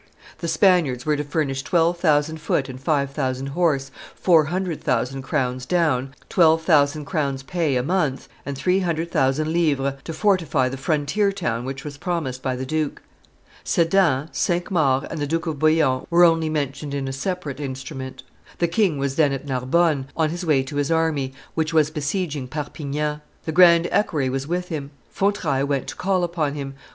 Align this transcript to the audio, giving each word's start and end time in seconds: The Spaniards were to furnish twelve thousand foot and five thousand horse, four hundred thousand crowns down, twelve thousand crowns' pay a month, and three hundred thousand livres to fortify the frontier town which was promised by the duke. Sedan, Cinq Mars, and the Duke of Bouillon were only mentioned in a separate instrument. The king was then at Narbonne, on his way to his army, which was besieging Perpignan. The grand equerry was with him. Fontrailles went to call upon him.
The 0.39 0.47
Spaniards 0.47 1.05
were 1.05 1.15
to 1.15 1.23
furnish 1.23 1.61
twelve 1.61 1.99
thousand 1.99 2.37
foot 2.41 2.67
and 2.69 2.81
five 2.81 3.11
thousand 3.11 3.49
horse, 3.49 3.91
four 4.15 4.45
hundred 4.45 4.83
thousand 4.83 5.21
crowns 5.21 5.63
down, 5.63 6.15
twelve 6.27 6.63
thousand 6.63 7.05
crowns' 7.05 7.43
pay 7.43 7.75
a 7.75 7.83
month, 7.83 8.27
and 8.43 8.57
three 8.57 8.79
hundred 8.79 9.11
thousand 9.11 9.53
livres 9.53 10.01
to 10.03 10.11
fortify 10.11 10.69
the 10.69 10.75
frontier 10.75 11.31
town 11.31 11.65
which 11.65 11.85
was 11.85 11.99
promised 11.99 12.41
by 12.41 12.55
the 12.55 12.65
duke. 12.65 13.03
Sedan, 13.63 14.29
Cinq 14.31 14.71
Mars, 14.71 15.05
and 15.11 15.19
the 15.19 15.27
Duke 15.27 15.45
of 15.45 15.59
Bouillon 15.59 16.07
were 16.09 16.23
only 16.23 16.49
mentioned 16.49 16.95
in 16.95 17.07
a 17.07 17.13
separate 17.13 17.59
instrument. 17.59 18.23
The 18.57 18.67
king 18.67 18.97
was 18.97 19.17
then 19.17 19.31
at 19.31 19.45
Narbonne, 19.45 20.07
on 20.17 20.31
his 20.31 20.43
way 20.43 20.63
to 20.63 20.77
his 20.77 20.89
army, 20.89 21.31
which 21.53 21.75
was 21.75 21.91
besieging 21.91 22.47
Perpignan. 22.47 23.21
The 23.45 23.51
grand 23.51 23.87
equerry 23.91 24.31
was 24.31 24.47
with 24.47 24.69
him. 24.69 24.89
Fontrailles 25.11 25.67
went 25.67 25.85
to 25.89 25.95
call 25.95 26.23
upon 26.23 26.55
him. 26.55 26.73